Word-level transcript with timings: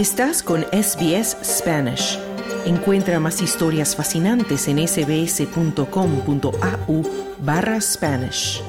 Estás 0.00 0.42
con 0.42 0.62
SBS 0.72 1.36
Spanish. 1.44 2.18
Encuentra 2.64 3.20
más 3.20 3.42
historias 3.42 3.94
fascinantes 3.94 4.66
en 4.66 4.78
sbs.com.au 4.88 5.82
barra 7.44 7.78
Spanish. 7.82 8.62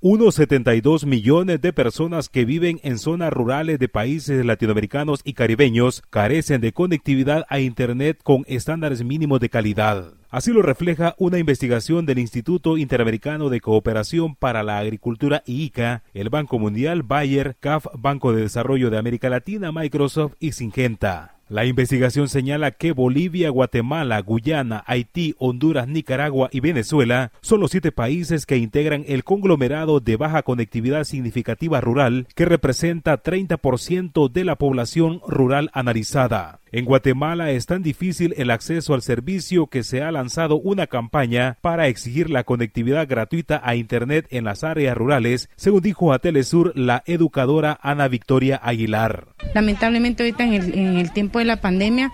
Unos 0.00 0.36
72 0.36 1.04
millones 1.04 1.60
de 1.60 1.72
personas 1.72 2.28
que 2.28 2.44
viven 2.44 2.78
en 2.84 3.00
zonas 3.00 3.32
rurales 3.32 3.80
de 3.80 3.88
países 3.88 4.46
latinoamericanos 4.46 5.20
y 5.24 5.32
caribeños 5.32 6.00
carecen 6.08 6.60
de 6.60 6.72
conectividad 6.72 7.44
a 7.48 7.58
Internet 7.58 8.20
con 8.22 8.44
estándares 8.46 9.02
mínimos 9.02 9.40
de 9.40 9.48
calidad. 9.48 10.17
Así 10.30 10.52
lo 10.52 10.60
refleja 10.60 11.14
una 11.16 11.38
investigación 11.38 12.04
del 12.04 12.18
Instituto 12.18 12.76
Interamericano 12.76 13.48
de 13.48 13.62
Cooperación 13.62 14.34
para 14.34 14.62
la 14.62 14.78
Agricultura 14.78 15.42
IICA, 15.46 16.02
el 16.12 16.28
Banco 16.28 16.58
Mundial, 16.58 17.02
Bayer, 17.02 17.56
CAF, 17.60 17.86
Banco 17.94 18.34
de 18.34 18.42
Desarrollo 18.42 18.90
de 18.90 18.98
América 18.98 19.30
Latina, 19.30 19.72
Microsoft 19.72 20.34
y 20.38 20.52
Singenta. 20.52 21.37
La 21.48 21.64
investigación 21.64 22.28
señala 22.28 22.72
que 22.72 22.92
Bolivia, 22.92 23.48
Guatemala, 23.48 24.20
Guyana, 24.20 24.84
Haití, 24.86 25.34
Honduras, 25.38 25.88
Nicaragua 25.88 26.50
y 26.52 26.60
Venezuela 26.60 27.32
son 27.40 27.60
los 27.60 27.70
siete 27.70 27.90
países 27.90 28.44
que 28.44 28.58
integran 28.58 29.04
el 29.08 29.24
conglomerado 29.24 30.00
de 30.00 30.16
baja 30.16 30.42
conectividad 30.42 31.04
significativa 31.04 31.80
rural 31.80 32.26
que 32.34 32.44
representa 32.44 33.22
30% 33.22 34.30
de 34.30 34.44
la 34.44 34.56
población 34.56 35.22
rural 35.26 35.70
analizada. 35.72 36.60
En 36.70 36.84
Guatemala 36.84 37.50
es 37.50 37.66
tan 37.66 37.82
difícil 37.82 38.34
el 38.36 38.50
acceso 38.50 38.92
al 38.92 39.02
servicio 39.02 39.68
que 39.68 39.82
se 39.82 40.02
ha 40.02 40.12
lanzado 40.12 40.56
una 40.56 40.86
campaña 40.86 41.56
para 41.62 41.88
exigir 41.88 42.28
la 42.28 42.44
conectividad 42.44 43.08
gratuita 43.08 43.60
a 43.64 43.74
Internet 43.74 44.26
en 44.30 44.44
las 44.44 44.64
áreas 44.64 44.96
rurales, 44.96 45.48
según 45.56 45.80
dijo 45.80 46.12
a 46.12 46.18
Telesur 46.18 46.72
la 46.76 47.02
educadora 47.06 47.78
Ana 47.82 48.08
Victoria 48.08 48.60
Aguilar. 48.62 49.28
Lamentablemente 49.54 50.22
ahorita 50.22 50.44
en 50.44 50.98
el, 50.98 51.12
tiempo 51.12 51.37
la 51.44 51.60
pandemia, 51.60 52.12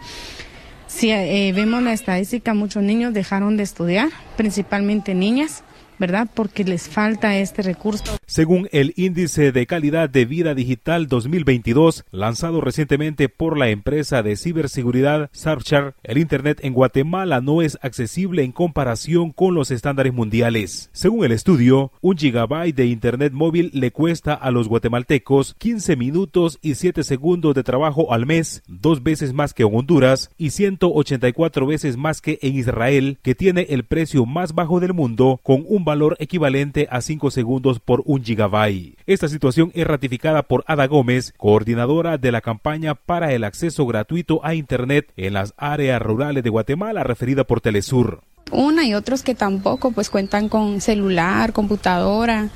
si 0.86 1.10
eh, 1.10 1.52
vemos 1.54 1.82
la 1.82 1.92
estadística, 1.92 2.54
muchos 2.54 2.82
niños 2.82 3.12
dejaron 3.12 3.56
de 3.56 3.64
estudiar, 3.64 4.10
principalmente 4.36 5.14
niñas. 5.14 5.64
¿Verdad? 5.98 6.28
Porque 6.32 6.64
les 6.64 6.88
falta 6.88 7.36
este 7.36 7.62
recurso. 7.62 8.16
Según 8.26 8.68
el 8.72 8.92
Índice 8.96 9.52
de 9.52 9.66
Calidad 9.66 10.08
de 10.10 10.24
Vida 10.24 10.54
Digital 10.54 11.06
2022, 11.08 12.04
lanzado 12.10 12.60
recientemente 12.60 13.28
por 13.28 13.58
la 13.58 13.68
empresa 13.68 14.22
de 14.22 14.36
ciberseguridad 14.36 15.30
Surfshark, 15.32 15.94
el 16.02 16.18
Internet 16.18 16.60
en 16.62 16.72
Guatemala 16.72 17.40
no 17.40 17.62
es 17.62 17.78
accesible 17.82 18.42
en 18.42 18.52
comparación 18.52 19.30
con 19.30 19.54
los 19.54 19.70
estándares 19.70 20.12
mundiales. 20.12 20.90
Según 20.92 21.24
el 21.24 21.32
estudio, 21.32 21.92
un 22.00 22.16
gigabyte 22.16 22.76
de 22.76 22.86
Internet 22.86 23.32
móvil 23.32 23.70
le 23.74 23.90
cuesta 23.90 24.34
a 24.34 24.50
los 24.50 24.68
guatemaltecos 24.68 25.54
15 25.58 25.96
minutos 25.96 26.58
y 26.62 26.74
7 26.74 27.02
segundos 27.04 27.54
de 27.54 27.62
trabajo 27.62 28.12
al 28.12 28.26
mes, 28.26 28.62
dos 28.66 29.02
veces 29.02 29.32
más 29.32 29.54
que 29.54 29.62
en 29.62 29.74
Honduras 29.74 30.30
y 30.38 30.50
184 30.50 31.66
veces 31.66 31.96
más 31.96 32.20
que 32.20 32.38
en 32.42 32.56
Israel, 32.56 33.18
que 33.22 33.34
tiene 33.34 33.66
el 33.70 33.84
precio 33.84 34.26
más 34.26 34.54
bajo 34.54 34.80
del 34.80 34.94
mundo 34.94 35.40
con 35.42 35.64
un 35.68 35.83
valor 35.84 36.16
equivalente 36.18 36.88
a 36.90 37.00
5 37.00 37.30
segundos 37.30 37.80
por 37.80 38.02
un 38.06 38.24
gigabyte. 38.24 38.96
Esta 39.06 39.28
situación 39.28 39.70
es 39.74 39.86
ratificada 39.86 40.42
por 40.42 40.64
Ada 40.66 40.86
Gómez, 40.86 41.32
coordinadora 41.36 42.18
de 42.18 42.32
la 42.32 42.40
campaña 42.40 42.94
para 42.94 43.32
el 43.32 43.44
acceso 43.44 43.86
gratuito 43.86 44.44
a 44.44 44.54
Internet 44.54 45.12
en 45.16 45.34
las 45.34 45.54
áreas 45.56 46.00
rurales 46.00 46.42
de 46.42 46.50
Guatemala, 46.50 47.04
referida 47.04 47.44
por 47.44 47.60
Telesur. 47.60 48.22
Una 48.52 48.84
y 48.84 48.94
otros 48.94 49.22
que 49.22 49.34
tampoco 49.34 49.90
pues 49.90 50.10
cuentan 50.10 50.48
con 50.48 50.80
celular, 50.80 51.52
computadora 51.52 52.50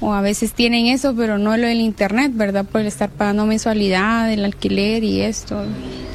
o 0.00 0.12
a 0.12 0.20
veces 0.20 0.52
tienen 0.52 0.86
eso, 0.86 1.14
pero 1.16 1.38
no 1.38 1.56
lo 1.56 1.66
del 1.66 1.80
internet, 1.80 2.32
¿verdad? 2.34 2.64
Por 2.64 2.82
estar 2.82 3.10
pagando 3.10 3.46
mensualidad, 3.46 4.32
el 4.32 4.44
alquiler 4.44 5.02
y 5.04 5.22
esto, 5.22 5.64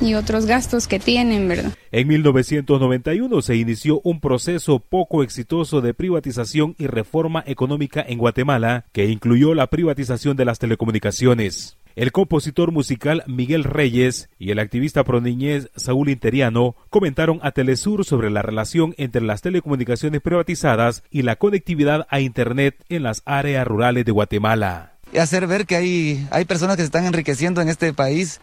y 0.02 0.14
otros 0.16 0.46
gastos 0.46 0.88
que 0.88 1.00
tienen, 1.00 1.48
¿verdad? 1.48 1.74
En 1.92 2.08
1991 2.08 3.42
se 3.42 3.56
inició 3.56 4.02
un 4.04 4.20
proceso 4.20 4.80
poco 4.80 5.24
exitoso 5.24 5.82
de 5.82 5.94
privatización 5.94 6.76
y 6.78 6.88
reforma 6.88 7.44
económica 7.46 8.04
en 8.08 8.18
Guatemala, 8.18 8.86
que 8.92 9.06
incluyó 9.06 9.54
la 9.54 9.68
privatización 9.68 10.36
de 10.36 10.46
las 10.46 10.60
telecomunicaciones. 10.60 11.78
El 11.96 12.12
compositor 12.12 12.72
musical 12.72 13.24
Miguel 13.28 13.64
Reyes 13.64 14.30
y 14.40 14.50
el 14.50 14.58
activista 14.58 15.04
pro 15.04 15.22
niñez 15.22 15.70
Saúl 15.76 16.10
Interiano 16.10 16.76
comentaron 16.90 17.40
a 17.44 17.52
Telesur 17.52 18.04
sobre 18.04 18.32
la 18.32 18.42
relación 18.42 18.96
entre 18.98 19.22
las 19.22 19.42
telecomunicaciones 19.42 20.20
privatizadas 20.22 21.04
y 21.12 21.22
la 21.22 21.36
conectividad 21.36 22.08
a 22.10 22.20
Internet 22.20 22.84
en 22.90 23.04
las 23.04 23.22
áreas 23.26 23.68
rurales 23.68 24.06
de 24.06 24.12
Guatemala. 24.12 24.94
Y 25.14 25.20
hacer 25.20 25.46
ver 25.46 25.68
que 25.68 25.76
hay, 25.76 26.28
hay 26.32 26.46
personas 26.46 26.78
que 26.78 26.82
se 26.82 26.88
están 26.88 27.06
enriqueciendo 27.06 27.62
en 27.62 27.70
este 27.70 27.94
país 27.94 28.42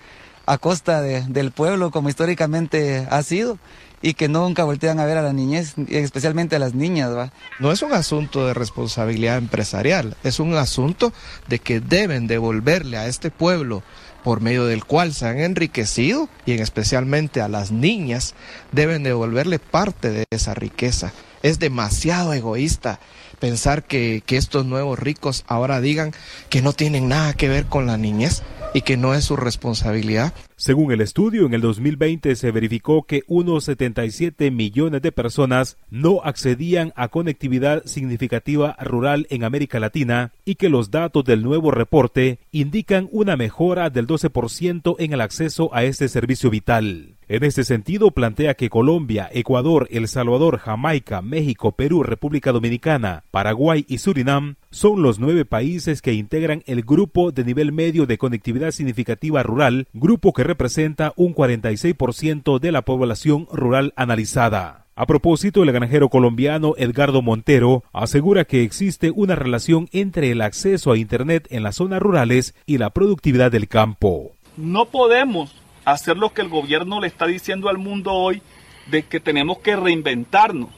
a 0.50 0.59
costa 0.59 1.00
de, 1.00 1.22
del 1.28 1.53
pueblo, 1.53 1.93
como 1.93 2.09
históricamente 2.09 3.06
ha 3.09 3.22
sido 3.22 3.56
y 4.03 4.15
que 4.15 4.28
nunca 4.28 4.65
voltean 4.65 4.99
a 4.99 5.05
ver 5.05 5.16
a 5.16 5.22
la 5.22 5.33
niñez, 5.33 5.75
especialmente 5.88 6.56
a 6.56 6.59
las 6.59 6.75
niñas. 6.75 7.15
¿va? 7.15 7.33
No 7.61 7.71
es 7.71 7.83
un 7.83 7.93
asunto 7.93 8.44
de 8.49 8.55
responsabilidad 8.55 9.39
empresarial, 9.39 10.16
es 10.25 10.41
un 10.41 10.55
asunto 10.55 11.12
de 11.47 11.60
que 11.60 11.78
deben 11.78 12.27
devolverle 12.27 12.97
a 12.97 13.06
este 13.06 13.31
pueblo 13.31 13.84
por 14.25 14.41
medio 14.41 14.66
del 14.66 14.84
cual 14.84 15.15
se 15.15 15.28
han 15.28 15.39
enriquecido 15.39 16.28
y 16.47 16.53
en 16.53 16.60
especialmente 16.60 17.41
a 17.41 17.49
las 17.49 17.71
niñas 17.71 18.34
deben 18.72 19.05
devolverle 19.05 19.60
parte 19.60 20.10
de 20.10 20.25
esa 20.31 20.55
riqueza. 20.55 21.12
Es 21.44 21.60
demasiado 21.60 22.33
egoísta 22.33 22.99
pensar 23.41 23.83
que, 23.83 24.23
que 24.25 24.37
estos 24.37 24.65
nuevos 24.67 24.99
ricos 24.99 25.45
ahora 25.49 25.81
digan 25.81 26.12
que 26.49 26.62
no 26.62 26.73
tienen 26.73 27.09
nada 27.09 27.33
que 27.34 27.49
ver 27.49 27.67
con 27.67 27.87
la 27.87 27.97
niñez 27.97 28.43
y 28.75 28.83
que 28.83 28.97
no 28.97 29.15
es 29.15 29.25
su 29.25 29.37
responsabilidad. 29.37 30.33
Según 30.56 30.93
el 30.93 31.01
estudio, 31.01 31.47
en 31.47 31.55
el 31.55 31.61
2020 31.61 32.37
se 32.37 32.51
verificó 32.51 33.05
que 33.05 33.23
unos 33.27 33.65
77 33.65 34.51
millones 34.51 35.03
de 35.03 35.12
personas 35.12 35.77
no 35.91 36.21
accedían 36.23 36.93
a 36.97 37.09
conectividad 37.09 37.84
significativa 37.87 38.77
rural 38.81 39.27
en 39.31 39.45
América 39.45 39.81
Latina 39.81 40.33
y 40.45 40.57
que 40.57 40.69
los 40.69 40.91
datos 40.91 41.25
del 41.25 41.43
nuevo 41.43 41.71
reporte 41.71 42.39
indican 42.53 43.09
una 43.11 43.37
mejora 43.37 43.91
del 43.91 44.07
12% 44.07 44.97
en 44.99 45.12
el 45.12 45.21
acceso 45.21 45.75
a 45.75 45.84
este 45.84 46.09
servicio 46.09 46.51
vital. 46.51 47.17
En 47.31 47.45
este 47.45 47.63
sentido, 47.63 48.11
plantea 48.11 48.55
que 48.55 48.71
Colombia, 48.71 49.31
Ecuador, 49.33 49.87
El 49.93 50.09
Salvador, 50.09 50.59
Jamaica, 50.59 51.23
México, 51.23 51.71
Perú, 51.71 52.03
República 52.03 52.51
Dominicana, 52.51 53.23
Paraguay 53.31 53.85
y 53.87 53.99
Surinam 53.99 54.57
son 54.73 55.01
los 55.01 55.21
nueve 55.21 55.45
países 55.45 56.03
que 56.03 56.13
integran 56.13 56.65
el 56.67 56.83
grupo 56.83 57.31
de 57.31 57.45
nivel 57.45 57.71
medio 57.71 58.07
de 58.07 58.19
conectividad 58.19 58.73
significativa 58.73 59.45
rural, 59.45 59.87
grupo 59.93 60.33
que 60.33 60.43
representa 60.43 61.13
un 61.15 61.33
46% 61.33 62.59
de 62.59 62.73
la 62.73 62.83
población 62.83 63.47
rural 63.53 63.93
analizada. 63.95 64.87
A 64.97 65.07
propósito, 65.07 65.63
el 65.63 65.71
granjero 65.71 66.09
colombiano 66.09 66.75
Edgardo 66.79 67.23
Montero 67.23 67.85
asegura 67.93 68.45
que 68.45 68.65
existe 68.65 69.13
una 69.13 69.37
relación 69.37 69.89
entre 69.93 70.33
el 70.33 70.43
acceso 70.43 70.91
a 70.91 70.99
Internet 70.99 71.47
en 71.51 71.63
las 71.63 71.77
zonas 71.77 72.03
rurales 72.03 72.57
y 72.67 72.79
la 72.79 72.91
productividad 72.91 73.53
del 73.53 73.69
campo. 73.69 74.33
No 74.57 74.87
podemos 74.87 75.59
hacer 75.85 76.17
lo 76.17 76.33
que 76.33 76.43
el 76.43 76.49
gobierno 76.49 77.01
le 77.01 77.07
está 77.07 77.27
diciendo 77.27 77.69
al 77.69 77.79
mundo 77.79 78.13
hoy 78.13 78.43
de 78.87 79.05
que 79.05 79.21
tenemos 79.21 79.59
que 79.59 79.77
reinventarnos. 79.77 80.71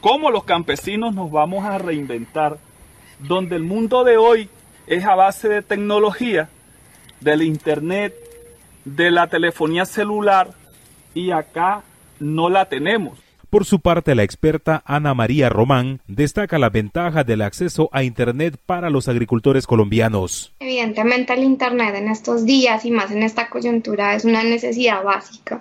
¿Cómo 0.00 0.30
los 0.30 0.44
campesinos 0.44 1.14
nos 1.14 1.30
vamos 1.30 1.64
a 1.64 1.78
reinventar? 1.78 2.58
Donde 3.18 3.56
el 3.56 3.62
mundo 3.62 4.02
de 4.04 4.16
hoy 4.16 4.48
es 4.86 5.04
a 5.04 5.14
base 5.14 5.48
de 5.48 5.62
tecnología, 5.62 6.48
del 7.20 7.42
internet, 7.42 8.14
de 8.84 9.10
la 9.10 9.26
telefonía 9.26 9.84
celular 9.84 10.50
y 11.14 11.32
acá 11.32 11.82
no 12.18 12.48
la 12.48 12.66
tenemos. 12.66 13.18
Por 13.50 13.64
su 13.64 13.80
parte, 13.80 14.14
la 14.14 14.22
experta 14.22 14.80
Ana 14.86 15.12
María 15.12 15.48
Román 15.48 16.02
destaca 16.06 16.56
la 16.60 16.70
ventaja 16.70 17.24
del 17.24 17.42
acceso 17.42 17.88
a 17.90 18.04
Internet 18.04 18.56
para 18.64 18.90
los 18.90 19.08
agricultores 19.08 19.66
colombianos. 19.66 20.54
Evidentemente 20.60 21.32
el 21.32 21.42
Internet 21.42 21.96
en 21.96 22.08
estos 22.08 22.44
días 22.44 22.84
y 22.84 22.92
más 22.92 23.10
en 23.10 23.24
esta 23.24 23.50
coyuntura 23.50 24.14
es 24.14 24.24
una 24.24 24.44
necesidad 24.44 25.02
básica. 25.02 25.60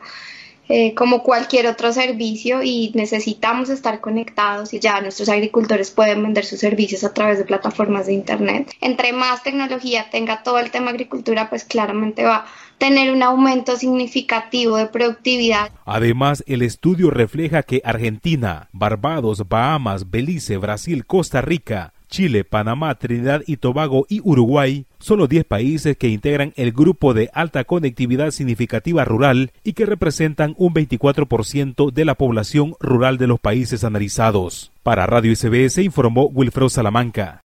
Eh, 0.72 0.94
como 0.94 1.24
cualquier 1.24 1.66
otro 1.66 1.92
servicio 1.92 2.62
y 2.62 2.92
necesitamos 2.94 3.72
estar 3.72 4.02
conectados 4.02 4.72
y 4.72 4.80
ya 4.80 5.02
nuestros 5.02 5.28
agricultores 5.28 5.90
pueden 5.90 6.22
vender 6.22 6.46
sus 6.46 6.60
servicios 6.60 7.04
a 7.04 7.12
través 7.12 7.40
de 7.40 7.44
plataformas 7.44 8.06
de 8.06 8.14
internet. 8.14 8.72
Entre 8.80 9.12
más 9.12 9.42
tecnología 9.42 10.12
tenga 10.12 10.44
todo 10.44 10.60
el 10.60 10.70
tema 10.70 10.92
agricultura, 10.92 11.50
pues 11.50 11.64
claramente 11.64 12.24
va 12.24 12.36
a 12.36 12.46
tener 12.78 13.12
un 13.12 13.24
aumento 13.24 13.78
significativo 13.78 14.78
de 14.78 14.86
productividad. 14.86 15.72
Además, 15.86 16.44
el 16.46 16.62
estudio 16.62 17.10
refleja 17.10 17.64
que 17.64 17.82
Argentina, 17.84 18.70
Barbados, 18.72 19.50
Bahamas, 19.50 20.12
Belice, 20.12 20.58
Brasil, 20.58 21.04
Costa 21.08 21.42
Rica, 21.42 21.94
Chile, 22.10 22.44
Panamá, 22.44 22.96
Trinidad 22.96 23.44
y 23.46 23.58
Tobago 23.58 24.06
y 24.10 24.20
Uruguay 24.24 24.86
son 25.00 25.20
los 25.20 25.30
10 25.30 25.46
países 25.46 25.96
que 25.96 26.10
integran 26.10 26.54
el 26.58 26.72
grupo 26.72 27.14
de 27.14 27.30
alta 27.34 27.64
conectividad 27.64 28.32
significativa 28.32 29.06
rural 29.06 29.52
y 29.64 29.74
que 29.74 29.86
representan 29.86 30.56
un 30.58 30.74
24% 30.74 31.92
de 31.92 32.06
la 32.06 32.16
población 32.16 32.76
rural 32.80 33.18
de 33.18 33.28
los 33.28 33.40
países 33.40 33.84
analizados. 33.84 34.72
Para 34.84 35.06
Radio 35.06 35.34
SBS 35.36 35.78
informó 35.84 36.26
Wilfredo 36.26 36.70
Salamanca. 36.70 37.44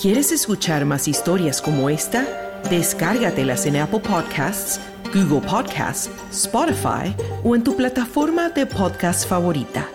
¿Quieres 0.00 0.30
escuchar 0.32 0.84
más 0.84 1.08
historias 1.08 1.62
como 1.62 1.88
esta? 1.88 2.26
Descárgatelas 2.68 3.64
en 3.64 3.76
Apple 3.76 4.00
Podcasts, 4.00 4.80
Google 5.14 5.40
Podcasts, 5.48 6.10
Spotify 6.30 7.14
o 7.44 7.54
en 7.54 7.64
tu 7.64 7.74
plataforma 7.76 8.50
de 8.50 8.66
podcast 8.66 9.26
favorita. 9.26 9.88